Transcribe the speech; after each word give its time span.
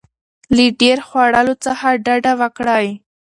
له 0.55 0.65
ډیر 0.81 0.97
خوړلو 1.07 1.53
ډډه 2.05 2.31
وکړئ. 2.41 2.87